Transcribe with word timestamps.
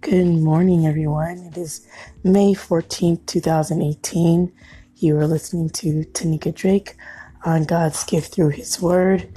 Good 0.00 0.24
morning, 0.24 0.86
everyone. 0.86 1.50
It 1.52 1.58
is 1.58 1.86
May 2.24 2.54
14th, 2.54 3.26
2018. 3.26 4.50
You 4.96 5.18
are 5.18 5.26
listening 5.26 5.68
to 5.70 6.04
Tanika 6.04 6.54
Drake 6.54 6.96
on 7.44 7.64
God's 7.64 8.02
gift 8.04 8.34
through 8.34 8.48
His 8.48 8.80
Word. 8.80 9.28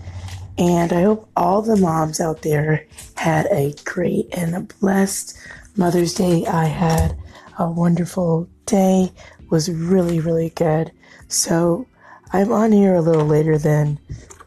And 0.57 0.93
I 0.93 1.01
hope 1.01 1.29
all 1.35 1.61
the 1.61 1.75
moms 1.75 2.21
out 2.21 2.43
there 2.43 2.87
had 3.15 3.47
a 3.47 3.75
great 3.83 4.29
and 4.31 4.55
a 4.55 4.61
blessed 4.79 5.37
Mother's 5.75 6.13
Day. 6.13 6.45
I 6.45 6.65
had 6.65 7.17
a 7.59 7.69
wonderful 7.69 8.47
day, 8.65 9.11
was 9.49 9.69
really, 9.69 10.21
really 10.21 10.51
good. 10.51 10.93
So 11.27 11.85
I'm 12.31 12.53
on 12.53 12.71
here 12.71 12.95
a 12.95 13.01
little 13.01 13.25
later 13.25 13.57
than 13.57 13.99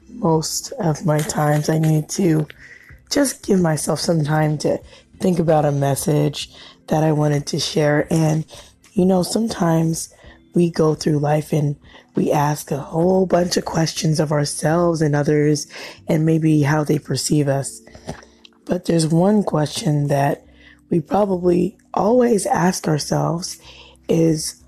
most 0.08 0.72
of 0.78 1.04
my 1.04 1.18
times. 1.18 1.68
I 1.68 1.78
need 1.78 2.08
to 2.10 2.46
just 3.10 3.44
give 3.46 3.60
myself 3.60 4.00
some 4.00 4.24
time 4.24 4.58
to 4.58 4.80
think 5.20 5.38
about 5.38 5.64
a 5.64 5.72
message 5.72 6.50
that 6.88 7.02
I 7.02 7.12
wanted 7.12 7.46
to 7.48 7.58
share. 7.58 8.06
And, 8.10 8.44
you 8.92 9.04
know, 9.04 9.22
sometimes 9.22 10.12
we 10.54 10.70
go 10.70 10.94
through 10.94 11.18
life 11.18 11.52
and 11.52 11.76
we 12.14 12.32
ask 12.32 12.70
a 12.70 12.78
whole 12.78 13.26
bunch 13.26 13.56
of 13.56 13.64
questions 13.64 14.20
of 14.20 14.32
ourselves 14.32 15.02
and 15.02 15.14
others 15.14 15.66
and 16.08 16.24
maybe 16.24 16.62
how 16.62 16.82
they 16.82 16.98
perceive 16.98 17.48
us. 17.48 17.82
But 18.64 18.86
there's 18.86 19.06
one 19.06 19.42
question 19.42 20.08
that 20.08 20.44
we 20.88 21.00
probably 21.00 21.76
always 21.92 22.46
ask 22.46 22.88
ourselves 22.88 23.58
is, 24.08 24.62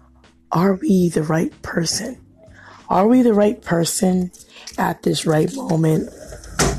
are 0.52 0.74
we 0.74 1.08
the 1.08 1.22
right 1.22 1.62
person? 1.62 2.20
Are 2.88 3.06
we 3.06 3.22
the 3.22 3.34
right 3.34 3.60
person 3.62 4.30
at 4.76 5.02
this 5.02 5.26
right 5.26 5.52
moment 5.54 6.12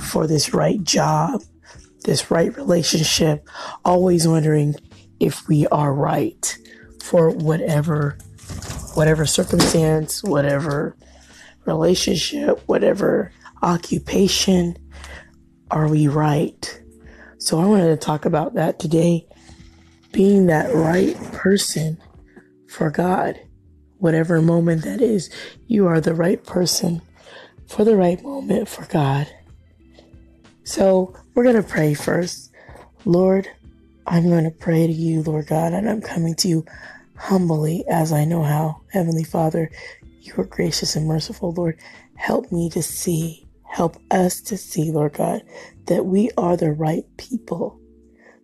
for 0.02 0.28
this 0.28 0.54
right 0.54 0.84
job, 0.84 1.44
this 2.04 2.32
right 2.32 2.56
relationship, 2.56 3.48
always 3.84 4.28
wondering 4.28 4.76
if 5.20 5.48
we 5.48 5.68
are 5.68 5.94
right 5.94 6.58
for 7.02 7.30
whatever 7.30 8.18
whatever 8.96 9.26
circumstance, 9.26 10.24
whatever 10.24 10.96
relationship, 11.66 12.62
whatever 12.66 13.32
occupation, 13.62 14.76
are 15.72 15.88
we 15.88 16.08
right? 16.08 16.82
So 17.38 17.60
I 17.60 17.66
wanted 17.66 17.88
to 17.88 17.98
talk 17.98 18.26
about 18.26 18.56
that 18.56 18.80
today, 18.80 19.28
being 20.12 20.48
that 20.48 20.74
right 20.74 21.16
person 21.32 22.02
for 22.68 22.90
God. 22.90 23.40
Whatever 23.98 24.42
moment 24.42 24.84
that 24.84 25.02
is, 25.02 25.30
you 25.68 25.86
are 25.88 26.02
the 26.02 26.16
right 26.16 26.44
person 26.44 27.02
for 27.68 27.84
the 27.84 27.96
right 27.96 28.22
moment 28.24 28.68
for 28.68 28.86
God. 28.86 29.28
So 30.70 31.16
we're 31.34 31.46
going 31.46 31.56
to 31.56 31.68
pray 31.68 31.96
first. 31.96 32.52
Lord, 33.04 33.50
I'm 34.06 34.30
going 34.30 34.44
to 34.44 34.52
pray 34.52 34.86
to 34.86 34.94
you, 34.94 35.24
Lord 35.24 35.48
God, 35.48 35.74
and 35.74 35.90
I'm 35.90 36.00
coming 36.00 36.36
to 36.36 36.48
you 36.48 36.66
humbly 37.18 37.84
as 37.90 38.14
I 38.14 38.24
know 38.24 38.44
how. 38.44 38.84
Heavenly 38.92 39.24
Father, 39.24 39.72
you 40.22 40.36
are 40.38 40.44
gracious 40.44 40.96
and 40.96 41.08
merciful, 41.08 41.54
Lord. 41.54 41.80
Help 42.18 42.52
me 42.52 42.70
to 42.70 42.84
see, 42.84 43.48
help 43.64 43.98
us 44.12 44.42
to 44.42 44.58
see, 44.58 44.92
Lord 44.92 45.14
God, 45.14 45.42
that 45.88 46.06
we 46.06 46.30
are 46.38 46.56
the 46.56 46.72
right 46.72 47.06
people 47.18 47.80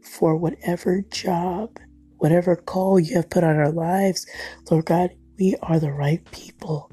for 0.01 0.35
whatever 0.35 1.03
job, 1.11 1.77
whatever 2.17 2.55
call 2.55 2.99
you 2.99 3.17
have 3.17 3.29
put 3.29 3.43
on 3.43 3.55
our 3.55 3.71
lives. 3.71 4.25
Lord 4.71 4.85
God, 4.85 5.11
we 5.37 5.57
are 5.61 5.79
the 5.79 5.93
right 5.93 6.25
people 6.31 6.89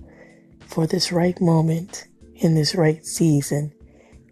for 0.66 0.86
this 0.86 1.10
right 1.10 1.40
moment 1.40 2.06
in 2.34 2.54
this 2.54 2.74
right 2.74 3.02
season 3.06 3.72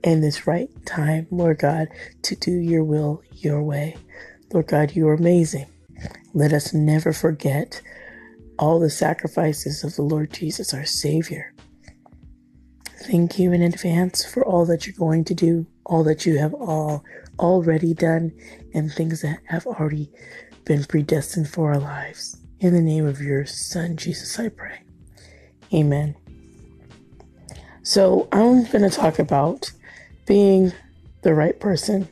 in 0.02 0.20
this 0.20 0.46
right 0.46 0.70
time, 0.86 1.26
Lord 1.30 1.58
God, 1.58 1.88
to 2.22 2.36
do 2.36 2.52
your 2.52 2.84
will 2.84 3.22
your 3.32 3.62
way. 3.62 3.96
Lord 4.52 4.66
God, 4.66 4.96
you 4.96 5.08
are 5.08 5.14
amazing. 5.14 5.66
Let 6.34 6.52
us 6.52 6.72
never 6.72 7.12
forget 7.12 7.82
all 8.58 8.78
the 8.78 8.90
sacrifices 8.90 9.84
of 9.84 9.96
the 9.96 10.02
Lord 10.02 10.32
Jesus, 10.32 10.74
our 10.74 10.84
Savior. 10.84 11.54
Thank 12.84 13.38
you 13.38 13.52
in 13.52 13.62
advance 13.62 14.24
for 14.24 14.44
all 14.44 14.66
that 14.66 14.86
you're 14.86 14.94
going 14.96 15.24
to 15.24 15.34
do, 15.34 15.66
all 15.84 16.04
that 16.04 16.26
you 16.26 16.38
have 16.38 16.54
all 16.54 17.02
already 17.38 17.94
done, 17.94 18.32
and 18.74 18.92
things 18.92 19.22
that 19.22 19.40
have 19.46 19.66
already 19.66 20.10
been 20.64 20.84
predestined 20.84 21.48
for 21.48 21.72
our 21.72 21.78
lives. 21.78 22.36
In 22.60 22.74
the 22.74 22.82
name 22.82 23.06
of 23.06 23.20
your 23.20 23.46
Son, 23.46 23.96
Jesus, 23.96 24.38
I 24.38 24.50
pray. 24.50 24.82
Amen. 25.72 26.14
So 27.82 28.28
I'm 28.30 28.64
going 28.64 28.88
to 28.88 28.90
talk 28.90 29.18
about 29.18 29.72
being 30.26 30.72
the 31.22 31.34
right 31.34 31.58
person. 31.58 32.08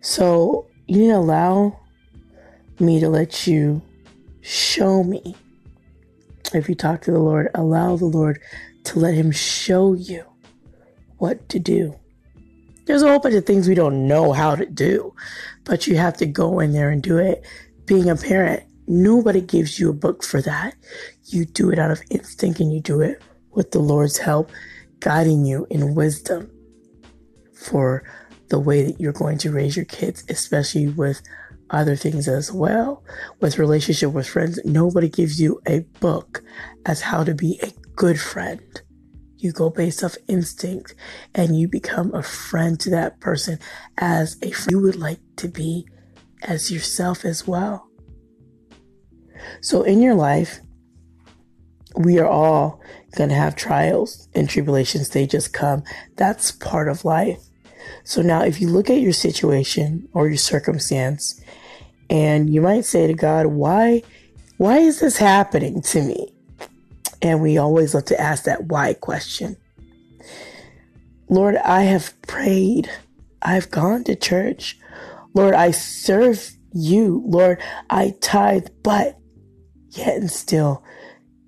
So 0.00 0.66
you 0.86 0.98
need 0.98 1.08
to 1.08 1.16
allow 1.16 1.80
me 2.78 3.00
to 3.00 3.08
let 3.08 3.46
you 3.46 3.82
show 4.42 5.02
me. 5.02 5.34
If 6.52 6.68
you 6.68 6.74
talk 6.74 7.02
to 7.02 7.10
the 7.10 7.18
Lord, 7.18 7.50
allow 7.54 7.96
the 7.96 8.04
Lord 8.04 8.40
to 8.84 8.98
let 8.98 9.14
Him 9.14 9.30
show 9.30 9.94
you 9.94 10.24
what 11.18 11.48
to 11.48 11.58
do. 11.58 11.98
There's 12.84 13.02
a 13.02 13.08
whole 13.08 13.18
bunch 13.18 13.34
of 13.34 13.46
things 13.46 13.66
we 13.66 13.74
don't 13.74 14.06
know 14.06 14.32
how 14.32 14.54
to 14.54 14.66
do, 14.66 15.14
but 15.64 15.86
you 15.86 15.96
have 15.96 16.16
to 16.18 16.26
go 16.26 16.60
in 16.60 16.72
there 16.72 16.90
and 16.90 17.02
do 17.02 17.16
it. 17.16 17.42
Being 17.86 18.10
a 18.10 18.16
parent, 18.16 18.62
nobody 18.86 19.40
gives 19.40 19.80
you 19.80 19.88
a 19.88 19.94
book 19.94 20.22
for 20.22 20.42
that. 20.42 20.74
You 21.24 21.46
do 21.46 21.70
it 21.70 21.78
out 21.78 21.90
of 21.90 22.02
instinct 22.10 22.60
and 22.60 22.72
you 22.72 22.80
do 22.80 23.00
it 23.00 23.22
with 23.52 23.70
the 23.70 23.78
Lord's 23.78 24.18
help, 24.18 24.50
guiding 25.00 25.46
you 25.46 25.66
in 25.70 25.94
wisdom 25.94 26.50
for 27.54 28.04
the 28.48 28.58
way 28.58 28.82
that 28.84 29.00
you're 29.00 29.12
going 29.12 29.38
to 29.38 29.52
raise 29.52 29.76
your 29.76 29.86
kids, 29.86 30.24
especially 30.28 30.88
with 30.88 31.22
other 31.70 31.96
things 31.96 32.28
as 32.28 32.52
well. 32.52 33.02
With 33.40 33.58
relationship 33.58 34.12
with 34.12 34.28
friends, 34.28 34.60
nobody 34.64 35.08
gives 35.08 35.40
you 35.40 35.60
a 35.66 35.80
book 36.00 36.42
as 36.86 37.00
how 37.00 37.24
to 37.24 37.34
be 37.34 37.58
a 37.62 37.72
good 37.96 38.20
friend. 38.20 38.60
You 39.36 39.52
go 39.52 39.70
based 39.70 40.02
off 40.02 40.16
instinct 40.28 40.94
and 41.34 41.58
you 41.58 41.68
become 41.68 42.14
a 42.14 42.22
friend 42.22 42.78
to 42.80 42.90
that 42.90 43.20
person 43.20 43.58
as 43.98 44.36
a 44.42 44.50
friend 44.50 44.70
you 44.70 44.80
would 44.80 44.96
like 44.96 45.20
to 45.36 45.48
be 45.48 45.86
as 46.42 46.70
yourself 46.70 47.24
as 47.24 47.46
well. 47.46 47.88
So 49.60 49.82
in 49.82 50.00
your 50.00 50.14
life, 50.14 50.60
we 51.96 52.18
are 52.18 52.26
all 52.26 52.80
going 53.14 53.30
to 53.30 53.36
have 53.36 53.56
trials 53.56 54.28
and 54.34 54.48
tribulations. 54.48 55.08
They 55.08 55.26
just 55.26 55.52
come. 55.52 55.82
That's 56.16 56.52
part 56.52 56.88
of 56.88 57.04
life. 57.04 57.40
So 58.04 58.22
now, 58.22 58.42
if 58.42 58.60
you 58.60 58.68
look 58.68 58.90
at 58.90 59.00
your 59.00 59.12
situation 59.12 60.08
or 60.12 60.28
your 60.28 60.36
circumstance, 60.36 61.40
and 62.10 62.52
you 62.52 62.60
might 62.60 62.84
say 62.84 63.06
to 63.06 63.14
God, 63.14 63.46
why, 63.46 64.02
why 64.58 64.78
is 64.78 65.00
this 65.00 65.16
happening 65.16 65.82
to 65.82 66.02
me? 66.02 66.32
And 67.22 67.40
we 67.40 67.56
always 67.56 67.94
love 67.94 68.04
to 68.06 68.20
ask 68.20 68.44
that 68.44 68.64
why 68.64 68.94
question. 68.94 69.56
Lord, 71.28 71.56
I 71.56 71.82
have 71.82 72.20
prayed. 72.22 72.90
I've 73.40 73.70
gone 73.70 74.04
to 74.04 74.14
church. 74.14 74.78
Lord, 75.32 75.54
I 75.54 75.70
serve 75.70 76.52
you. 76.72 77.22
Lord, 77.26 77.60
I 77.88 78.14
tithe, 78.20 78.68
but 78.82 79.18
yet 79.90 80.16
and 80.16 80.30
still, 80.30 80.84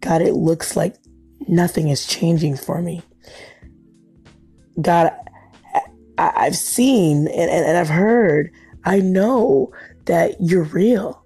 God, 0.00 0.22
it 0.22 0.34
looks 0.34 0.76
like 0.76 0.96
nothing 1.48 1.88
is 1.88 2.06
changing 2.06 2.56
for 2.56 2.82
me. 2.82 3.02
God, 4.80 5.12
I, 6.18 6.44
have 6.44 6.56
seen 6.56 7.28
and, 7.28 7.50
and, 7.50 7.66
and 7.66 7.78
I've 7.78 7.88
heard, 7.88 8.50
I 8.84 9.00
know 9.00 9.72
that 10.06 10.36
you're 10.40 10.64
real. 10.64 11.24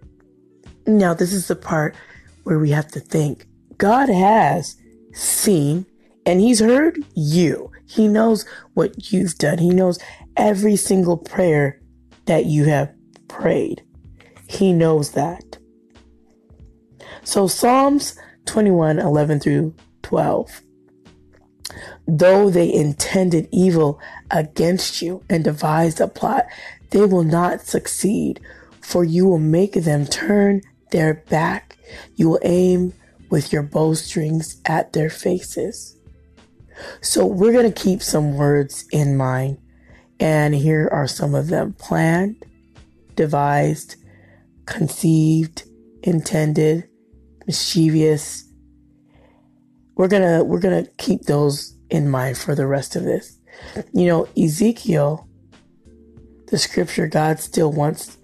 Now, 0.87 1.15
this 1.15 1.33
is 1.33 1.49
the 1.49 1.57
part 1.57 1.95
where 2.45 2.59
we 2.59 2.71
have 2.71 2.89
to 2.89 3.01
think 3.01 3.47
God 3.77 4.09
has 4.09 4.77
seen 5.13 5.87
and 6.27 6.41
He's 6.41 6.61
heard 6.61 6.99
you. 7.15 7.71
He 7.87 8.09
knows 8.09 8.45
what 8.75 9.13
you've 9.13 9.37
done, 9.37 9.59
He 9.59 9.71
knows 9.71 9.99
every 10.37 10.77
single 10.77 11.17
prayer 11.17 11.81
that 12.27 12.47
you 12.47 12.65
have 12.65 12.93
prayed. 13.29 13.83
He 14.49 14.73
knows 14.73 15.13
that. 15.13 15.59
So, 17.25 17.47
Psalms 17.47 18.19
21 18.47 18.99
11 18.99 19.41
through 19.41 19.75
12 20.11 20.63
Though 22.07 22.51
they 22.51 22.73
intended 22.73 23.49
evil 23.53 24.01
against 24.31 25.01
you 25.01 25.23
and 25.31 25.45
devised 25.45 26.01
a 26.01 26.09
plot, 26.09 26.47
they 26.91 27.07
will 27.07 27.23
not 27.23 27.61
succeed, 27.61 28.41
for 28.81 29.05
you 29.05 29.27
will 29.27 29.39
make 29.39 29.75
them 29.75 30.07
turn 30.07 30.63
their 30.91 31.15
back. 31.31 31.79
You 32.17 32.31
will 32.31 32.41
aim 32.43 32.93
with 33.31 33.53
your 33.53 33.63
bowstrings 33.63 34.61
at 34.67 34.93
their 34.93 35.11
faces. 35.11 35.97
So 37.01 37.25
we're 37.25 37.53
going 37.53 37.73
to 37.73 37.83
keep 37.83 38.03
some 38.03 38.37
words 38.37 38.87
in 38.91 39.17
mind. 39.17 39.59
And 40.19 40.57
here 40.57 40.89
are 40.91 41.07
some 41.07 41.37
of 41.37 41.47
them 41.47 41.75
planned, 41.75 42.45
devised, 43.15 43.95
conceived, 44.67 45.63
intended, 46.03 46.89
mischievous, 47.47 48.50
we're 49.97 50.09
gonna 50.09 50.45
we're 50.45 50.61
gonna 50.61 50.87
keep 50.99 51.23
those 51.23 51.77
in 51.91 52.09
mind 52.09 52.39
for 52.39 52.55
the 52.55 52.67
rest 52.67 52.97
of 52.97 53.05
this. 53.05 53.39
You 53.93 54.07
know, 54.07 54.29
Ezekiel, 54.37 55.29
the 56.47 56.59
scripture, 56.59 57.07
God 57.07 57.41
still 57.41 57.71
wants 57.71 58.17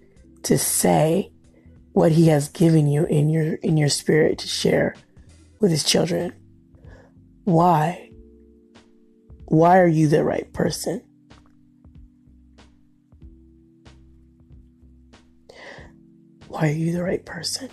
to 0.44 0.56
say 0.56 1.30
what 1.92 2.12
he 2.12 2.28
has 2.28 2.48
given 2.48 2.86
you 2.86 3.04
in 3.06 3.28
your 3.28 3.54
in 3.54 3.76
your 3.76 3.88
spirit 3.88 4.38
to 4.38 4.48
share 4.48 4.94
with 5.60 5.70
his 5.70 5.84
children. 5.84 6.32
Why? 7.44 8.10
Why 9.46 9.78
are 9.78 9.86
you 9.86 10.08
the 10.08 10.24
right 10.24 10.52
person? 10.52 11.02
Why 16.48 16.68
are 16.68 16.72
you 16.72 16.92
the 16.92 17.02
right 17.02 17.24
person? 17.24 17.70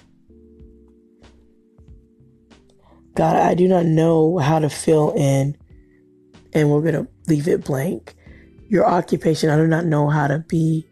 God, 3.16 3.36
I 3.36 3.54
do 3.54 3.68
not 3.68 3.86
know 3.86 4.38
how 4.38 4.60
to 4.60 4.70
fill 4.70 5.12
in, 5.12 5.56
and 6.54 6.70
we're 6.70 6.82
going 6.82 7.06
to 7.06 7.08
leave 7.28 7.48
it 7.48 7.64
blank. 7.64 8.16
Your 8.70 8.86
occupation, 8.86 9.50
I 9.50 9.58
do 9.58 9.68
not 9.68 9.86
know 9.86 10.10
how 10.10 10.28
to 10.28 10.40
be 10.40 10.88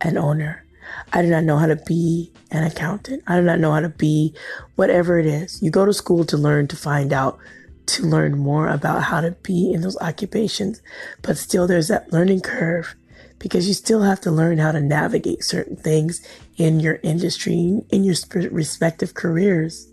an 0.00 0.18
owner. 0.18 0.64
I 1.12 1.22
do 1.22 1.28
not 1.28 1.44
know 1.44 1.56
how 1.56 1.66
to 1.66 1.76
be 1.76 2.32
an 2.50 2.64
accountant. 2.64 3.22
I 3.26 3.36
do 3.36 3.42
not 3.42 3.60
know 3.60 3.72
how 3.72 3.80
to 3.80 3.88
be 3.88 4.34
whatever 4.76 5.18
it 5.18 5.26
is. 5.26 5.62
You 5.62 5.70
go 5.70 5.86
to 5.86 5.92
school 5.92 6.24
to 6.26 6.36
learn, 6.36 6.68
to 6.68 6.76
find 6.76 7.12
out, 7.12 7.38
to 7.86 8.04
learn 8.04 8.38
more 8.38 8.68
about 8.68 9.04
how 9.04 9.20
to 9.20 9.30
be 9.42 9.72
in 9.72 9.80
those 9.80 9.98
occupations. 9.98 10.82
But 11.22 11.38
still, 11.38 11.66
there's 11.66 11.88
that 11.88 12.12
learning 12.12 12.42
curve 12.42 12.94
because 13.38 13.68
you 13.68 13.74
still 13.74 14.02
have 14.02 14.20
to 14.22 14.30
learn 14.30 14.58
how 14.58 14.72
to 14.72 14.80
navigate 14.80 15.44
certain 15.44 15.76
things 15.76 16.26
in 16.56 16.80
your 16.80 17.00
industry, 17.02 17.80
in 17.90 18.04
your 18.04 18.16
respective 18.50 19.14
careers. 19.14 19.87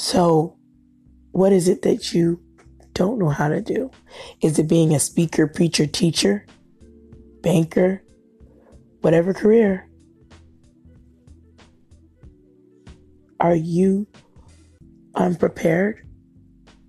So, 0.00 0.56
what 1.32 1.52
is 1.52 1.68
it 1.68 1.82
that 1.82 2.14
you 2.14 2.40
don't 2.94 3.18
know 3.18 3.28
how 3.28 3.48
to 3.48 3.60
do? 3.60 3.90
Is 4.40 4.58
it 4.58 4.66
being 4.66 4.94
a 4.94 4.98
speaker, 4.98 5.46
preacher, 5.46 5.86
teacher, 5.86 6.46
banker, 7.42 8.02
whatever 9.02 9.34
career? 9.34 9.90
Are 13.40 13.54
you 13.54 14.06
unprepared? 15.14 16.08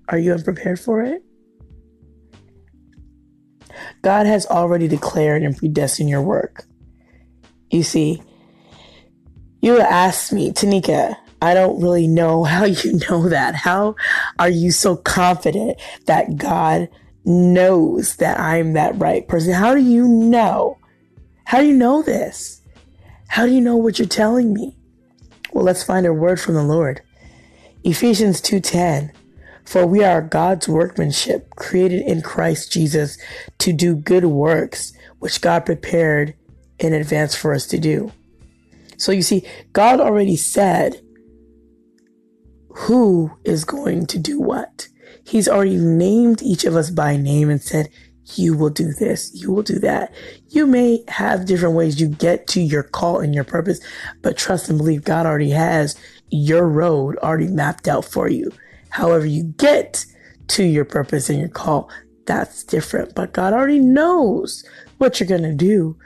Are 0.07 0.17
you 0.17 0.31
unprepared 0.31 0.79
for 0.79 1.01
it? 1.01 1.21
God 4.03 4.25
has 4.25 4.45
already 4.45 4.87
declared 4.87 5.43
and 5.43 5.57
predestined 5.57 6.09
your 6.09 6.21
work. 6.21 6.63
You 7.71 7.83
see, 7.83 8.23
you 9.61 9.81
asked 9.81 10.31
me, 10.31 10.53
Tanika, 10.53 11.17
I 11.41 11.53
don't 11.53 11.81
really 11.81 12.07
know 12.07 12.43
how 12.45 12.65
you 12.65 12.99
know 13.09 13.29
that. 13.29 13.55
How 13.55 13.95
are 14.39 14.49
you 14.49 14.71
so 14.71 14.95
confident 14.95 15.79
that 16.05 16.37
God 16.37 16.89
knows 17.25 18.17
that 18.17 18.39
I'm 18.39 18.73
that 18.73 18.99
right 18.99 19.27
person? 19.27 19.53
How 19.53 19.73
do 19.73 19.81
you 19.81 20.07
know? 20.07 20.77
How 21.45 21.59
do 21.59 21.67
you 21.67 21.75
know 21.75 22.01
this? 22.01 22.61
How 23.27 23.45
do 23.45 23.53
you 23.53 23.61
know 23.61 23.75
what 23.75 23.99
you're 23.99 24.07
telling 24.07 24.53
me? 24.53 24.77
Well, 25.51 25.63
let's 25.63 25.83
find 25.83 26.05
a 26.05 26.13
word 26.13 26.39
from 26.39 26.55
the 26.55 26.63
Lord. 26.63 27.01
Ephesians 27.83 28.41
2:10 28.41 29.11
For 29.65 29.85
we 29.85 30.03
are 30.03 30.21
God's 30.21 30.67
workmanship 30.67 31.55
created 31.55 32.01
in 32.01 32.21
Christ 32.21 32.71
Jesus 32.71 33.17
to 33.59 33.73
do 33.73 33.95
good 33.95 34.25
works 34.25 34.93
which 35.19 35.41
God 35.41 35.65
prepared 35.65 36.33
in 36.79 36.93
advance 36.93 37.35
for 37.35 37.53
us 37.53 37.67
to 37.67 37.77
do. 37.77 38.11
So 38.97 39.11
you 39.11 39.21
see, 39.21 39.43
God 39.71 39.99
already 39.99 40.35
said 40.35 41.01
who 42.73 43.31
is 43.43 43.65
going 43.65 44.07
to 44.07 44.19
do 44.19 44.39
what. 44.39 44.87
He's 45.23 45.47
already 45.47 45.77
named 45.77 46.41
each 46.41 46.65
of 46.65 46.75
us 46.75 46.89
by 46.89 47.15
name 47.17 47.49
and 47.49 47.61
said, 47.61 47.89
you 48.35 48.55
will 48.55 48.69
do 48.69 48.93
this, 48.93 49.31
you 49.33 49.51
will 49.51 49.63
do 49.63 49.79
that. 49.79 50.13
You 50.49 50.65
may 50.65 51.03
have 51.07 51.45
different 51.45 51.75
ways 51.75 51.99
you 51.99 52.07
get 52.07 52.47
to 52.47 52.61
your 52.61 52.83
call 52.83 53.19
and 53.19 53.35
your 53.35 53.43
purpose, 53.43 53.79
but 54.21 54.37
trust 54.37 54.69
and 54.69 54.77
believe 54.77 55.03
God 55.03 55.25
already 55.25 55.49
has 55.51 55.97
your 56.29 56.67
road 56.67 57.17
already 57.17 57.47
mapped 57.47 57.87
out 57.87 58.05
for 58.05 58.29
you. 58.29 58.51
However, 58.89 59.25
you 59.25 59.43
get 59.43 60.05
to 60.49 60.63
your 60.63 60.85
purpose 60.85 61.29
and 61.29 61.39
your 61.39 61.49
call, 61.49 61.89
that's 62.25 62.63
different. 62.63 63.15
But 63.15 63.33
God 63.33 63.53
already 63.53 63.79
knows 63.79 64.63
what 64.97 65.19
you're 65.19 65.27
going 65.27 65.43
to 65.43 65.53
do. 65.53 65.97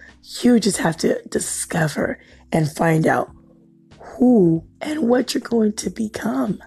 You 0.41 0.59
just 0.59 0.77
have 0.77 0.97
to 0.97 1.21
discover 1.29 2.19
and 2.51 2.71
find 2.71 3.05
out 3.05 3.34
who 4.17 4.65
and 4.81 5.07
what 5.07 5.33
you're 5.33 5.41
going 5.41 5.73
to 5.73 5.89
become 5.89 6.61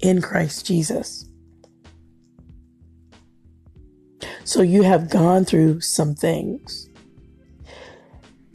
in 0.00 0.22
Christ 0.22 0.66
Jesus. 0.66 1.28
So 4.44 4.62
you 4.62 4.82
have 4.82 5.10
gone 5.10 5.44
through 5.44 5.80
some 5.80 6.14
things. 6.14 6.88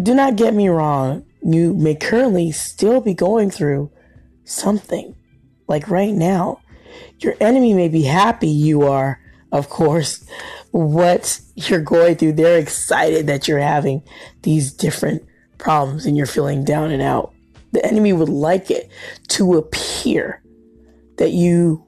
Do 0.01 0.13
not 0.13 0.35
get 0.35 0.53
me 0.53 0.67
wrong. 0.67 1.25
You 1.43 1.73
may 1.73 1.95
currently 1.95 2.51
still 2.51 2.99
be 2.99 3.13
going 3.13 3.51
through 3.51 3.91
something. 4.43 5.15
Like 5.67 5.89
right 5.89 6.13
now, 6.13 6.59
your 7.19 7.35
enemy 7.39 7.73
may 7.73 7.87
be 7.87 8.03
happy 8.03 8.47
you 8.47 8.83
are, 8.83 9.19
of 9.51 9.69
course, 9.69 10.27
what 10.71 11.39
you're 11.55 11.81
going 11.81 12.15
through. 12.15 12.33
They're 12.33 12.59
excited 12.59 13.27
that 13.27 13.47
you're 13.47 13.59
having 13.59 14.03
these 14.41 14.73
different 14.73 15.23
problems 15.57 16.05
and 16.05 16.17
you're 16.17 16.25
feeling 16.25 16.65
down 16.65 16.91
and 16.91 17.01
out. 17.01 17.32
The 17.73 17.85
enemy 17.85 18.13
would 18.13 18.29
like 18.29 18.71
it 18.71 18.89
to 19.29 19.55
appear 19.55 20.41
that 21.17 21.31
you 21.31 21.85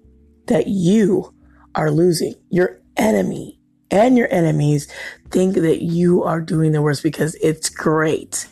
that 0.47 0.67
you 0.67 1.33
are 1.73 1.91
losing. 1.91 2.35
Your 2.49 2.81
enemy 2.97 3.59
and 3.91 4.17
your 4.17 4.27
enemies 4.31 4.91
think 5.29 5.55
that 5.55 5.83
you 5.83 6.23
are 6.23 6.41
doing 6.41 6.71
the 6.71 6.81
worst 6.81 7.03
because 7.03 7.35
it's 7.35 7.69
great. 7.69 8.47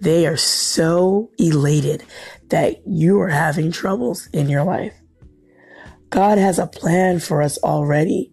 They 0.00 0.26
are 0.26 0.36
so 0.36 1.30
elated 1.38 2.04
that 2.48 2.86
you 2.86 3.20
are 3.20 3.28
having 3.28 3.72
troubles 3.72 4.28
in 4.32 4.48
your 4.48 4.64
life. 4.64 4.94
God 6.10 6.38
has 6.38 6.58
a 6.58 6.66
plan 6.66 7.18
for 7.18 7.42
us 7.42 7.58
already. 7.58 8.32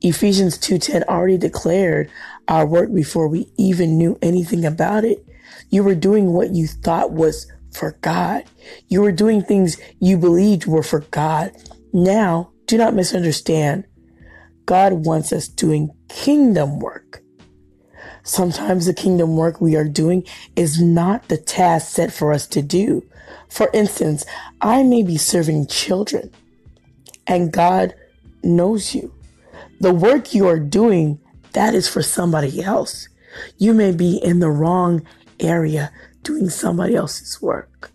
Ephesians 0.00 0.58
2:10 0.58 1.04
already 1.04 1.38
declared 1.38 2.10
our 2.48 2.66
work 2.66 2.92
before 2.92 3.28
we 3.28 3.52
even 3.56 3.96
knew 3.96 4.18
anything 4.20 4.64
about 4.64 5.04
it. 5.04 5.24
You 5.70 5.84
were 5.84 5.94
doing 5.94 6.32
what 6.32 6.54
you 6.54 6.66
thought 6.66 7.12
was 7.12 7.46
for 7.72 7.98
God. 8.00 8.44
You 8.88 9.02
were 9.02 9.12
doing 9.12 9.42
things 9.42 9.78
you 10.00 10.18
believed 10.18 10.66
were 10.66 10.82
for 10.82 11.00
God. 11.10 11.52
Now, 11.92 12.52
do 12.66 12.78
not 12.78 12.94
misunderstand. 12.94 13.84
God 14.66 15.04
wants 15.06 15.32
us 15.32 15.48
doing 15.48 15.90
kingdom 16.08 16.78
work. 16.78 17.22
Sometimes 18.22 18.86
the 18.86 18.94
kingdom 18.94 19.36
work 19.36 19.60
we 19.60 19.74
are 19.76 19.88
doing 19.88 20.24
is 20.54 20.80
not 20.80 21.28
the 21.28 21.36
task 21.36 21.94
set 21.94 22.12
for 22.12 22.32
us 22.32 22.46
to 22.48 22.62
do. 22.62 23.02
For 23.48 23.68
instance, 23.74 24.24
I 24.60 24.82
may 24.82 25.02
be 25.02 25.16
serving 25.16 25.66
children 25.66 26.30
and 27.26 27.52
God 27.52 27.94
knows 28.42 28.94
you. 28.94 29.12
The 29.80 29.92
work 29.92 30.34
you 30.34 30.46
are 30.46 30.58
doing, 30.58 31.18
that 31.52 31.74
is 31.74 31.88
for 31.88 32.02
somebody 32.02 32.62
else. 32.62 33.08
You 33.58 33.74
may 33.74 33.92
be 33.92 34.16
in 34.16 34.38
the 34.38 34.50
wrong 34.50 35.06
area 35.40 35.90
doing 36.22 36.48
somebody 36.48 36.94
else's 36.94 37.40
work. 37.40 37.90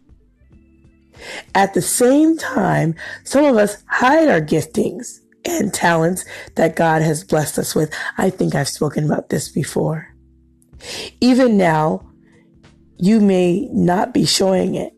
At 1.55 1.73
the 1.73 1.81
same 1.81 2.37
time, 2.37 2.95
some 3.23 3.45
of 3.45 3.57
us 3.57 3.83
hide 3.87 4.29
our 4.29 4.41
giftings 4.41 5.19
and 5.45 5.73
talents 5.73 6.25
that 6.55 6.75
God 6.75 7.01
has 7.01 7.23
blessed 7.23 7.57
us 7.57 7.73
with. 7.73 7.93
I 8.17 8.29
think 8.29 8.53
I've 8.53 8.69
spoken 8.69 9.05
about 9.05 9.29
this 9.29 9.49
before. 9.49 10.13
Even 11.21 11.57
now, 11.57 12.07
you 12.97 13.19
may 13.19 13.67
not 13.71 14.13
be 14.13 14.25
showing 14.25 14.75
it. 14.75 14.93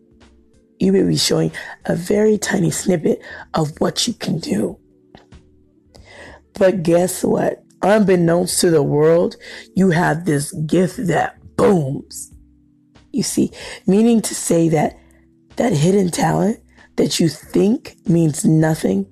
You 0.79 0.91
may 0.91 1.03
be 1.03 1.17
showing 1.17 1.51
a 1.85 1.95
very 1.95 2.37
tiny 2.37 2.71
snippet 2.71 3.21
of 3.53 3.79
what 3.79 4.07
you 4.07 4.13
can 4.13 4.39
do. 4.39 4.77
But 6.53 6.83
guess 6.83 7.23
what? 7.23 7.63
Unbeknownst 7.81 8.59
to 8.61 8.69
the 8.69 8.83
world, 8.83 9.35
you 9.75 9.91
have 9.91 10.25
this 10.25 10.51
gift 10.51 11.07
that 11.07 11.37
booms 11.55 12.33
you 13.11 13.23
see, 13.23 13.51
meaning 13.87 14.21
to 14.21 14.35
say 14.35 14.69
that 14.69 14.97
that 15.55 15.73
hidden 15.73 16.09
talent 16.09 16.59
that 16.95 17.19
you 17.19 17.29
think 17.29 17.95
means 18.07 18.45
nothing, 18.45 19.05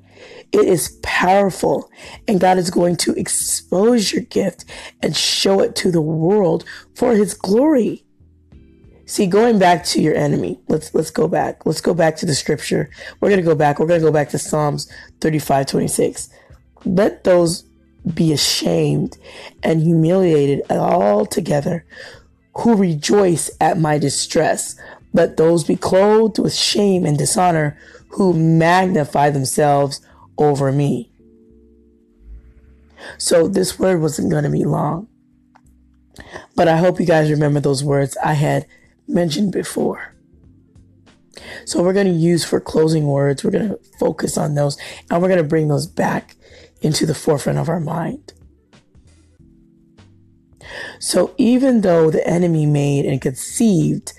it 0.51 0.66
is 0.66 0.98
powerful 1.04 1.89
and 2.27 2.39
God 2.39 2.58
is 2.58 2.70
going 2.70 2.96
to 2.98 3.13
expose 3.13 4.12
your 4.13 4.24
gift 4.24 4.66
and 5.01 5.16
show 5.16 5.60
it 5.60 5.75
to 5.77 5.92
the 5.92 6.01
world 6.01 6.66
for 6.96 7.16
his 7.16 7.34
glory. 7.34 8.04
See, 9.06 9.25
going 9.25 9.58
back 9.58 9.86
to 9.86 10.01
your 10.01 10.16
enemy, 10.16 10.60
let's 10.68 10.94
let's 10.94 11.12
go 11.12 11.30
back. 11.30 11.66
Let's 11.66 11.80
go 11.80 11.94
back 11.94 12.18
to 12.18 12.25
the 12.25 12.36
scripture. 12.36 12.89
We're 13.22 13.30
gonna 13.30 13.42
go 13.42 13.56
back. 13.56 13.80
We're 13.80 13.88
gonna 13.88 14.01
go 14.01 14.12
back 14.12 14.30
to 14.30 14.38
Psalms 14.38 14.92
35, 15.22 15.66
26. 15.68 16.30
Let 16.84 17.24
those 17.24 17.63
be 18.13 18.34
ashamed 18.34 19.18
and 19.63 19.82
humiliated 19.82 20.62
all 20.70 21.25
together 21.25 21.86
who 22.57 22.75
rejoice 22.75 23.49
at 23.61 23.79
my 23.79 23.97
distress. 23.97 24.75
Let 25.13 25.37
those 25.37 25.63
be 25.63 25.75
clothed 25.75 26.39
with 26.39 26.53
shame 26.53 27.05
and 27.05 27.17
dishonor 27.17 27.77
who 28.09 28.33
magnify 28.33 29.29
themselves 29.29 30.01
over 30.37 30.71
me. 30.71 31.11
So 33.17 33.47
this 33.47 33.77
word 33.79 34.01
wasn't 34.01 34.31
going 34.31 34.43
to 34.43 34.49
be 34.49 34.65
long. 34.65 35.07
But 36.55 36.67
I 36.67 36.77
hope 36.77 36.99
you 36.99 37.05
guys 37.05 37.29
remember 37.29 37.59
those 37.59 37.83
words 37.83 38.17
I 38.23 38.33
had 38.33 38.65
mentioned 39.07 39.51
before. 39.51 40.13
So 41.65 41.83
we're 41.83 41.93
going 41.93 42.07
to 42.07 42.13
use 42.13 42.43
for 42.43 42.59
closing 42.59 43.05
words, 43.05 43.43
we're 43.43 43.51
going 43.51 43.69
to 43.69 43.79
focus 43.99 44.37
on 44.37 44.55
those 44.55 44.77
and 45.11 45.21
we're 45.21 45.27
going 45.27 45.41
to 45.41 45.47
bring 45.47 45.67
those 45.67 45.85
back 45.85 46.35
into 46.81 47.05
the 47.05 47.13
forefront 47.13 47.59
of 47.59 47.69
our 47.69 47.79
mind. 47.79 48.33
So 51.00 51.33
even 51.38 51.81
though 51.81 52.09
the 52.09 52.27
enemy 52.27 52.65
made 52.65 53.05
and 53.05 53.21
conceived 53.21 54.13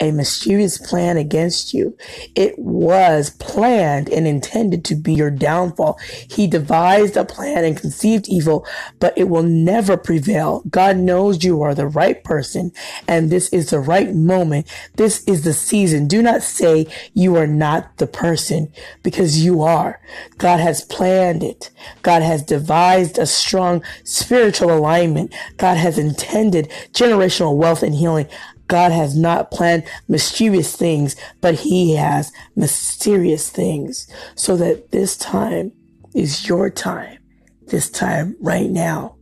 a 0.00 0.10
mysterious 0.10 0.78
plan 0.78 1.16
against 1.16 1.72
you. 1.72 1.96
It 2.34 2.58
was 2.58 3.30
planned 3.30 4.08
and 4.08 4.26
intended 4.26 4.84
to 4.86 4.94
be 4.94 5.14
your 5.14 5.30
downfall. 5.30 5.98
He 6.30 6.46
devised 6.46 7.16
a 7.16 7.24
plan 7.24 7.64
and 7.64 7.76
conceived 7.76 8.28
evil, 8.28 8.66
but 8.98 9.16
it 9.16 9.28
will 9.28 9.42
never 9.42 9.96
prevail. 9.96 10.62
God 10.68 10.96
knows 10.96 11.44
you 11.44 11.62
are 11.62 11.74
the 11.74 11.86
right 11.86 12.22
person 12.24 12.72
and 13.06 13.30
this 13.30 13.48
is 13.50 13.70
the 13.70 13.80
right 13.80 14.14
moment. 14.14 14.66
This 14.96 15.24
is 15.24 15.44
the 15.44 15.52
season. 15.52 16.08
Do 16.08 16.22
not 16.22 16.42
say 16.42 16.86
you 17.12 17.36
are 17.36 17.46
not 17.46 17.98
the 17.98 18.06
person 18.06 18.72
because 19.02 19.44
you 19.44 19.62
are. 19.62 20.00
God 20.38 20.60
has 20.60 20.84
planned 20.84 21.42
it. 21.42 21.70
God 22.02 22.22
has 22.22 22.42
devised 22.42 23.18
a 23.18 23.26
strong 23.26 23.82
spiritual 24.04 24.72
alignment. 24.72 25.34
God 25.56 25.76
has 25.76 25.98
intended 25.98 26.70
generational 26.92 27.56
wealth 27.56 27.82
and 27.82 27.94
healing. 27.94 28.28
God 28.68 28.92
has 28.92 29.16
not 29.16 29.50
planned 29.50 29.84
mischievous 30.08 30.76
things, 30.76 31.16
but 31.40 31.54
he 31.54 31.96
has 31.96 32.32
mysterious 32.56 33.50
things 33.50 34.10
so 34.34 34.56
that 34.56 34.90
this 34.90 35.16
time 35.16 35.72
is 36.14 36.48
your 36.48 36.70
time, 36.70 37.18
this 37.66 37.90
time 37.90 38.36
right 38.40 38.70
now. 38.70 39.16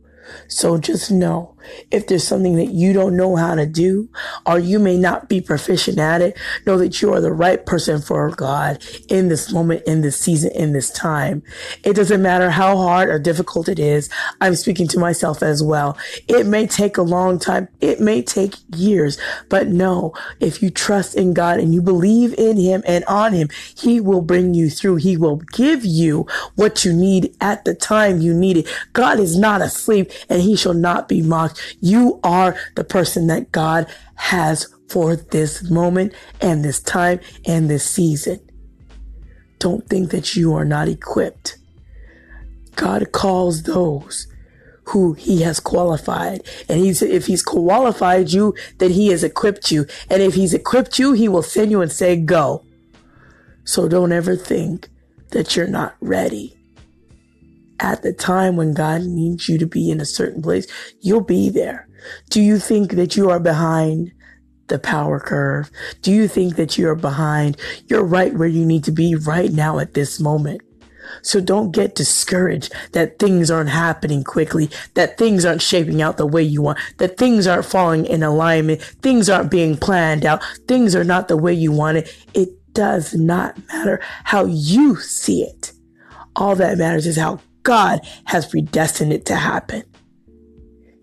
So 0.47 0.77
just 0.77 1.11
know 1.11 1.52
if 1.91 2.07
there's 2.07 2.27
something 2.27 2.55
that 2.55 2.71
you 2.73 2.93
don't 2.93 3.15
know 3.15 3.35
how 3.35 3.55
to 3.55 3.65
do, 3.65 4.09
or 4.45 4.59
you 4.59 4.79
may 4.79 4.97
not 4.97 5.29
be 5.29 5.41
proficient 5.41 5.99
at 5.99 6.21
it, 6.21 6.37
know 6.65 6.77
that 6.77 7.01
you 7.01 7.13
are 7.13 7.21
the 7.21 7.31
right 7.31 7.65
person 7.65 8.01
for 8.01 8.29
God 8.31 8.83
in 9.09 9.29
this 9.29 9.51
moment, 9.51 9.83
in 9.85 10.01
this 10.01 10.19
season, 10.19 10.51
in 10.51 10.73
this 10.73 10.89
time. 10.89 11.43
It 11.83 11.95
doesn't 11.95 12.21
matter 12.21 12.49
how 12.51 12.77
hard 12.77 13.09
or 13.09 13.19
difficult 13.19 13.67
it 13.69 13.79
is. 13.79 14.09
I'm 14.41 14.55
speaking 14.55 14.87
to 14.89 14.99
myself 14.99 15.43
as 15.43 15.61
well. 15.63 15.97
It 16.27 16.45
may 16.45 16.67
take 16.67 16.97
a 16.97 17.01
long 17.03 17.39
time. 17.39 17.67
It 17.81 17.99
may 17.99 18.21
take 18.21 18.55
years, 18.75 19.17
but 19.49 19.67
know 19.67 20.13
if 20.39 20.61
you 20.61 20.69
trust 20.69 21.15
in 21.15 21.33
God 21.33 21.59
and 21.59 21.73
you 21.73 21.81
believe 21.81 22.33
in 22.37 22.57
Him 22.57 22.83
and 22.85 23.03
on 23.05 23.33
Him, 23.33 23.49
He 23.75 23.99
will 23.99 24.21
bring 24.21 24.53
you 24.53 24.69
through. 24.69 24.97
He 24.97 25.17
will 25.17 25.37
give 25.53 25.85
you 25.85 26.27
what 26.55 26.85
you 26.85 26.93
need 26.93 27.35
at 27.41 27.65
the 27.65 27.73
time 27.73 28.21
you 28.21 28.33
need 28.33 28.57
it. 28.57 28.67
God 28.93 29.19
is 29.19 29.37
not 29.37 29.61
asleep 29.61 30.11
and 30.29 30.41
He 30.41 30.55
shall 30.55 30.73
not 30.73 31.07
be 31.07 31.21
mocked. 31.21 31.52
You 31.79 32.19
are 32.23 32.55
the 32.75 32.83
person 32.83 33.27
that 33.27 33.51
God 33.51 33.87
has 34.15 34.67
for 34.89 35.15
this 35.15 35.69
moment 35.69 36.13
and 36.41 36.63
this 36.63 36.79
time 36.79 37.19
and 37.45 37.69
this 37.69 37.89
season. 37.89 38.39
Don't 39.59 39.87
think 39.87 40.11
that 40.11 40.35
you 40.35 40.53
are 40.53 40.65
not 40.65 40.87
equipped. 40.87 41.57
God 42.75 43.11
calls 43.11 43.63
those 43.63 44.27
who 44.85 45.13
he 45.13 45.41
has 45.41 45.59
qualified. 45.59 46.41
And 46.67 46.79
he's, 46.79 47.01
if 47.01 47.27
he's 47.27 47.43
qualified 47.43 48.31
you, 48.31 48.53
then 48.79 48.91
he 48.91 49.07
has 49.07 49.23
equipped 49.23 49.71
you. 49.71 49.85
And 50.09 50.21
if 50.21 50.33
he's 50.33 50.53
equipped 50.53 50.99
you, 50.99 51.13
he 51.13 51.29
will 51.29 51.43
send 51.43 51.71
you 51.71 51.81
and 51.81 51.91
say, 51.91 52.17
go. 52.17 52.65
So 53.63 53.87
don't 53.87 54.11
ever 54.11 54.35
think 54.35 54.89
that 55.29 55.55
you're 55.55 55.67
not 55.67 55.95
ready 56.01 56.57
at 57.79 58.01
the 58.01 58.13
time 58.13 58.55
when 58.55 58.73
God 58.73 59.03
needs 59.03 59.49
you 59.49 59.57
to 59.57 59.65
be 59.65 59.89
in 59.89 59.99
a 59.99 60.05
certain 60.05 60.41
place, 60.41 60.67
you'll 61.01 61.21
be 61.21 61.49
there. 61.49 61.87
Do 62.29 62.41
you 62.41 62.59
think 62.59 62.91
that 62.91 63.15
you 63.15 63.29
are 63.29 63.39
behind 63.39 64.11
the 64.67 64.79
power 64.79 65.19
curve? 65.19 65.69
Do 66.01 66.11
you 66.11 66.27
think 66.27 66.55
that 66.55 66.77
you're 66.77 66.95
behind? 66.95 67.57
You're 67.87 68.03
right 68.03 68.33
where 68.33 68.47
you 68.47 68.65
need 68.65 68.83
to 68.85 68.91
be 68.91 69.15
right 69.15 69.51
now 69.51 69.79
at 69.79 69.93
this 69.93 70.19
moment. 70.19 70.61
So 71.21 71.39
don't 71.41 71.71
get 71.71 71.95
discouraged 71.95 72.73
that 72.93 73.19
things 73.19 73.51
aren't 73.51 73.69
happening 73.69 74.23
quickly, 74.23 74.69
that 74.93 75.17
things 75.17 75.45
aren't 75.45 75.61
shaping 75.61 76.01
out 76.01 76.17
the 76.17 76.25
way 76.25 76.43
you 76.43 76.61
want, 76.61 76.79
that 76.97 77.17
things 77.17 77.45
aren't 77.45 77.65
falling 77.65 78.05
in 78.05 78.23
alignment, 78.23 78.81
things 78.81 79.29
aren't 79.29 79.51
being 79.51 79.77
planned 79.77 80.25
out, 80.25 80.43
things 80.67 80.95
are 80.95 81.03
not 81.03 81.27
the 81.27 81.37
way 81.37 81.53
you 81.53 81.71
want 81.71 81.97
it. 81.97 82.15
It 82.33 82.49
does 82.73 83.13
not 83.13 83.57
matter 83.67 83.99
how 84.23 84.45
you 84.45 84.95
see 84.97 85.43
it. 85.43 85.73
All 86.35 86.55
that 86.55 86.77
matters 86.77 87.05
is 87.05 87.17
how 87.17 87.39
God 87.63 88.01
has 88.25 88.45
predestined 88.45 89.13
it 89.13 89.25
to 89.27 89.35
happen. 89.35 89.83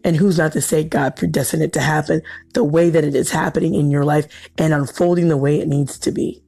And 0.03 0.17
who's 0.17 0.39
not 0.39 0.53
to 0.53 0.63
say 0.63 0.85
God 0.85 1.17
predestined 1.17 1.63
it 1.63 1.73
to 1.75 1.81
happen 1.81 2.23
the 2.55 2.65
way 2.65 2.89
that 2.91 3.05
it 3.05 3.15
is 3.15 3.31
happening 3.31 3.75
in 3.75 3.91
your 3.91 4.05
life 4.05 4.51
and 4.57 4.73
unfolding 4.73 5.29
the 5.29 5.37
way 5.37 5.61
it 5.61 5.69
needs 5.69 5.99
to 5.99 6.13
be? 6.13 6.43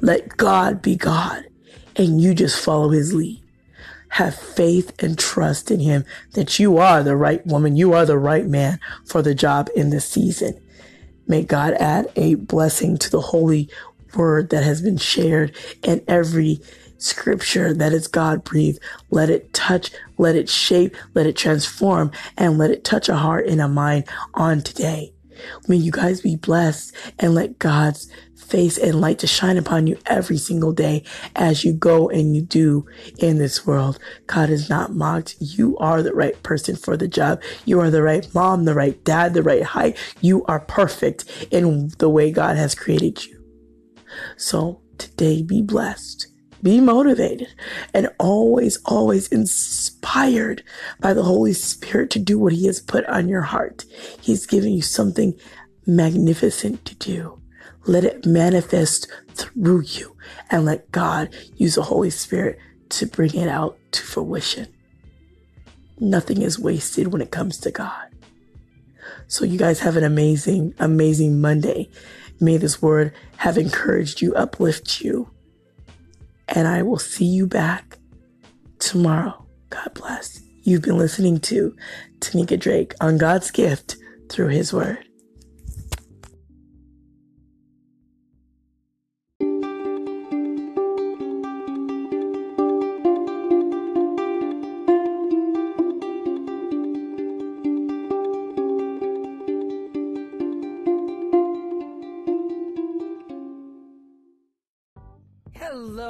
Let 0.00 0.36
God 0.36 0.82
be 0.82 0.96
God 0.96 1.44
and 1.96 2.20
you 2.20 2.34
just 2.34 2.62
follow 2.62 2.90
his 2.90 3.14
lead. 3.14 3.42
Have 4.08 4.34
faith 4.34 4.92
and 5.02 5.18
trust 5.18 5.70
in 5.70 5.80
him 5.80 6.04
that 6.32 6.58
you 6.58 6.78
are 6.78 7.02
the 7.02 7.16
right 7.16 7.44
woman. 7.46 7.76
You 7.76 7.92
are 7.92 8.06
the 8.06 8.18
right 8.18 8.46
man 8.46 8.78
for 9.06 9.22
the 9.22 9.34
job 9.34 9.68
in 9.74 9.90
this 9.90 10.08
season. 10.08 10.60
May 11.26 11.42
God 11.42 11.74
add 11.74 12.10
a 12.16 12.34
blessing 12.34 12.98
to 12.98 13.10
the 13.10 13.20
holy 13.20 13.68
word 14.14 14.50
that 14.50 14.62
has 14.62 14.82
been 14.82 14.98
shared 14.98 15.56
and 15.82 16.02
every 16.06 16.60
scripture 16.98 17.74
that 17.74 17.92
is 17.92 18.08
God 18.08 18.44
breathed. 18.44 18.80
Let 19.10 19.30
it 19.30 19.52
touch, 19.52 19.90
let 20.18 20.36
it 20.36 20.48
shape, 20.48 20.96
let 21.14 21.26
it 21.26 21.36
transform, 21.36 22.10
and 22.36 22.58
let 22.58 22.70
it 22.70 22.84
touch 22.84 23.08
a 23.08 23.16
heart 23.16 23.46
and 23.46 23.60
a 23.60 23.68
mind 23.68 24.04
on 24.34 24.62
today. 24.62 25.12
May 25.68 25.76
you 25.76 25.90
guys 25.90 26.20
be 26.20 26.36
blessed 26.36 26.94
and 27.18 27.34
let 27.34 27.58
God's 27.58 28.08
face 28.36 28.78
and 28.78 29.00
light 29.00 29.18
to 29.18 29.26
shine 29.26 29.56
upon 29.56 29.86
you 29.86 29.98
every 30.06 30.36
single 30.36 30.72
day 30.72 31.02
as 31.34 31.64
you 31.64 31.72
go 31.72 32.08
and 32.08 32.36
you 32.36 32.42
do 32.42 32.86
in 33.18 33.38
this 33.38 33.66
world. 33.66 33.98
God 34.26 34.50
is 34.50 34.68
not 34.68 34.94
mocked. 34.94 35.36
You 35.40 35.76
are 35.78 36.02
the 36.02 36.14
right 36.14 36.40
person 36.42 36.76
for 36.76 36.96
the 36.96 37.08
job. 37.08 37.42
You 37.64 37.80
are 37.80 37.90
the 37.90 38.02
right 38.02 38.26
mom, 38.34 38.64
the 38.64 38.74
right 38.74 39.02
dad, 39.04 39.34
the 39.34 39.42
right 39.42 39.62
height. 39.62 39.96
You 40.20 40.44
are 40.44 40.60
perfect 40.60 41.48
in 41.50 41.90
the 41.98 42.08
way 42.08 42.30
God 42.30 42.56
has 42.56 42.74
created 42.74 43.24
you. 43.24 43.42
So 44.36 44.82
today 44.98 45.42
be 45.42 45.60
blessed 45.62 46.28
be 46.64 46.80
motivated 46.80 47.48
and 47.92 48.08
always, 48.18 48.78
always 48.86 49.28
inspired 49.28 50.64
by 50.98 51.12
the 51.12 51.22
Holy 51.22 51.52
Spirit 51.52 52.10
to 52.10 52.18
do 52.18 52.38
what 52.38 52.54
He 52.54 52.66
has 52.66 52.80
put 52.80 53.04
on 53.06 53.28
your 53.28 53.42
heart. 53.42 53.84
He's 54.20 54.46
giving 54.46 54.72
you 54.72 54.82
something 54.82 55.38
magnificent 55.86 56.84
to 56.86 56.94
do. 56.96 57.40
Let 57.86 58.04
it 58.04 58.24
manifest 58.24 59.12
through 59.34 59.82
you 59.82 60.16
and 60.50 60.64
let 60.64 60.90
God 60.90 61.28
use 61.56 61.74
the 61.74 61.82
Holy 61.82 62.10
Spirit 62.10 62.58
to 62.88 63.06
bring 63.06 63.34
it 63.34 63.48
out 63.48 63.78
to 63.92 64.02
fruition. 64.02 64.66
Nothing 66.00 66.40
is 66.40 66.58
wasted 66.58 67.12
when 67.12 67.20
it 67.20 67.30
comes 67.30 67.58
to 67.58 67.70
God. 67.70 68.08
So 69.28 69.44
you 69.44 69.58
guys 69.58 69.80
have 69.80 69.96
an 69.96 70.04
amazing, 70.04 70.74
amazing 70.78 71.42
Monday. 71.42 71.90
May 72.40 72.56
this 72.56 72.80
word 72.80 73.12
have 73.36 73.58
encouraged 73.58 74.22
you, 74.22 74.34
uplift 74.34 75.02
you, 75.02 75.30
and 76.48 76.68
I 76.68 76.82
will 76.82 76.98
see 76.98 77.24
you 77.24 77.46
back 77.46 77.98
tomorrow. 78.78 79.46
God 79.70 79.90
bless. 79.94 80.40
You've 80.62 80.82
been 80.82 80.98
listening 80.98 81.40
to 81.40 81.74
Tanika 82.20 82.58
Drake 82.58 82.94
on 83.00 83.18
God's 83.18 83.50
gift 83.50 83.96
through 84.28 84.48
His 84.48 84.72
Word. 84.72 85.04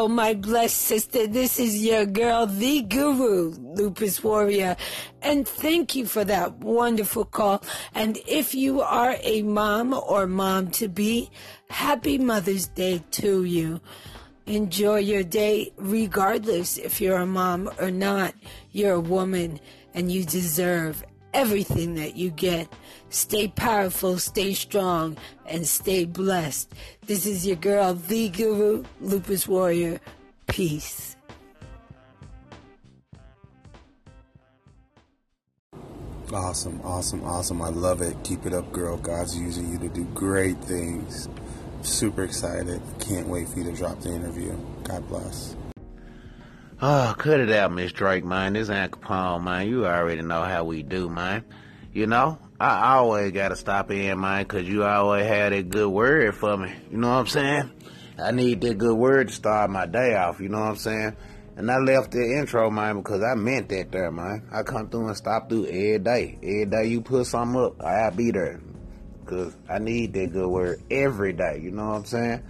Hello, 0.04 0.14
my 0.14 0.34
blessed 0.34 0.76
sister. 0.76 1.26
This 1.26 1.58
is 1.58 1.82
your 1.82 2.04
girl, 2.04 2.44
the 2.44 2.82
guru, 2.82 3.54
Lupus 3.58 4.22
Warrior. 4.22 4.76
And 5.22 5.48
thank 5.48 5.94
you 5.94 6.04
for 6.04 6.26
that 6.26 6.58
wonderful 6.58 7.24
call. 7.24 7.64
And 7.94 8.18
if 8.28 8.54
you 8.54 8.82
are 8.82 9.16
a 9.22 9.40
mom 9.40 9.94
or 9.94 10.26
mom 10.26 10.70
to 10.72 10.88
be, 10.88 11.30
happy 11.70 12.18
Mother's 12.18 12.66
Day 12.66 13.02
to 13.12 13.44
you. 13.44 13.80
Enjoy 14.44 14.98
your 14.98 15.22
day 15.22 15.72
regardless 15.78 16.76
if 16.76 17.00
you're 17.00 17.16
a 17.16 17.24
mom 17.24 17.70
or 17.80 17.90
not. 17.90 18.34
You're 18.72 18.96
a 18.96 19.00
woman 19.00 19.58
and 19.94 20.12
you 20.12 20.26
deserve 20.26 21.02
everything 21.34 21.96
that 21.96 22.16
you 22.16 22.30
get. 22.30 22.68
Stay 23.10 23.48
powerful, 23.48 24.18
stay 24.18 24.54
strong, 24.54 25.16
and 25.46 25.66
stay 25.66 26.04
blessed. 26.04 26.72
This 27.06 27.26
is 27.26 27.46
your 27.46 27.56
girl, 27.56 27.94
the 27.94 28.30
Guru, 28.30 28.84
Lupus 29.00 29.46
Warrior. 29.46 30.00
Peace. 30.46 31.16
Awesome, 36.32 36.80
awesome, 36.82 37.22
awesome. 37.24 37.62
I 37.62 37.68
love 37.68 38.00
it. 38.00 38.16
Keep 38.24 38.46
it 38.46 38.54
up, 38.54 38.72
girl. 38.72 38.96
God's 38.96 39.38
using 39.38 39.70
you 39.70 39.78
to 39.78 39.88
do 39.88 40.04
great 40.14 40.58
things. 40.64 41.28
Super 41.82 42.24
excited. 42.24 42.80
Can't 42.98 43.28
wait 43.28 43.48
for 43.48 43.58
you 43.58 43.64
to 43.64 43.72
drop 43.72 44.00
the 44.00 44.10
interview. 44.10 44.56
God 44.84 45.06
bless. 45.08 45.54
Oh, 46.86 47.14
cut 47.16 47.40
it 47.40 47.50
out, 47.50 47.72
Miss 47.72 47.92
Drake, 47.92 48.26
man. 48.26 48.52
This 48.52 48.68
Uncle 48.68 49.00
Paul, 49.00 49.38
man. 49.38 49.66
You 49.70 49.86
already 49.86 50.20
know 50.20 50.42
how 50.42 50.64
we 50.64 50.82
do, 50.82 51.08
man. 51.08 51.42
You 51.94 52.06
know, 52.06 52.38
I 52.60 52.96
always 52.96 53.32
gotta 53.32 53.56
stop 53.56 53.90
in, 53.90 54.20
man, 54.20 54.44
cause 54.44 54.64
you 54.64 54.84
always 54.84 55.24
had 55.26 55.54
a 55.54 55.62
good 55.62 55.88
word 55.88 56.34
for 56.34 56.58
me. 56.58 56.74
You 56.90 56.98
know 56.98 57.08
what 57.08 57.20
I'm 57.20 57.26
saying? 57.26 57.70
I 58.22 58.32
need 58.32 58.60
that 58.60 58.76
good 58.76 58.98
word 58.98 59.28
to 59.28 59.34
start 59.34 59.70
my 59.70 59.86
day 59.86 60.14
off, 60.14 60.40
you 60.40 60.50
know 60.50 60.60
what 60.60 60.68
I'm 60.68 60.76
saying? 60.76 61.16
And 61.56 61.70
I 61.70 61.78
left 61.78 62.10
the 62.10 62.22
intro, 62.38 62.70
man, 62.70 62.98
because 62.98 63.22
I 63.22 63.34
meant 63.34 63.70
that 63.70 63.90
there, 63.90 64.10
man. 64.10 64.46
I 64.52 64.62
come 64.62 64.90
through 64.90 65.06
and 65.06 65.16
stop 65.16 65.48
through 65.48 65.64
every 65.68 66.00
day. 66.00 66.38
Every 66.42 66.66
day 66.66 66.84
you 66.88 67.00
put 67.00 67.24
something 67.24 67.62
up, 67.62 67.82
I'll 67.82 68.10
be 68.10 68.30
there. 68.30 68.60
Because 69.20 69.56
I 69.70 69.78
need 69.78 70.12
that 70.12 70.34
good 70.34 70.50
word 70.50 70.82
every 70.90 71.32
day, 71.32 71.60
you 71.62 71.70
know 71.70 71.86
what 71.86 71.94
I'm 71.94 72.04
saying? 72.04 72.42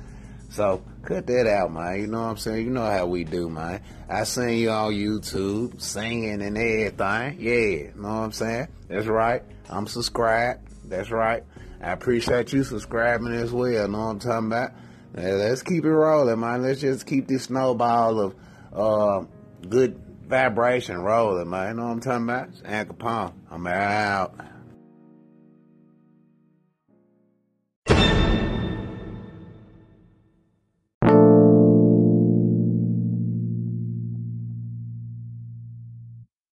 So, 0.55 0.85
cut 1.03 1.27
that 1.27 1.49
out, 1.49 1.73
man. 1.73 2.01
You 2.01 2.07
know 2.07 2.23
what 2.23 2.29
I'm 2.29 2.37
saying? 2.37 2.67
You 2.67 2.71
know 2.71 2.89
how 2.89 3.07
we 3.07 3.25
do, 3.25 3.51
man. 3.51 3.81
I 4.09 4.23
seen 4.23 4.59
you 4.59 4.71
on 4.71 4.93
YouTube, 4.93 5.83
singing 5.83 6.41
and 6.43 6.57
everything. 6.57 7.41
Yeah, 7.41 7.53
you 7.53 7.93
know 7.97 8.03
what 8.03 8.15
I'm 8.15 8.31
saying? 8.31 8.69
That's 8.87 9.07
right. 9.07 9.43
I'm 9.69 9.89
subscribed. 9.89 10.69
That's 10.89 11.11
right. 11.11 11.43
I 11.83 11.91
appreciate 11.91 12.53
you 12.53 12.63
subscribing 12.63 13.35
as 13.35 13.51
well. 13.51 13.89
Know 13.89 13.99
what 13.99 14.05
I'm 14.05 14.19
talking 14.21 14.47
about? 14.47 14.71
let's 15.13 15.63
keep 15.63 15.85
it 15.85 15.93
rolling, 15.93 16.39
man. 16.39 16.63
Let's 16.63 16.81
just 16.81 17.05
keep 17.05 17.27
this 17.27 17.45
snowball 17.45 18.21
of 18.21 18.37
uh, 18.73 19.27
good 19.69 20.01
vibration 20.29 21.01
rolling, 21.01 21.51
man. 21.51 21.71
You 21.71 21.75
know 21.75 21.87
what 21.87 21.93
I'm 21.95 22.01
talking 22.01 22.25
about? 22.29 22.49
It's 22.51 22.63
Uncle 22.65 22.95
Palm. 22.95 23.33
I'm 23.51 23.67
out. 23.67 24.37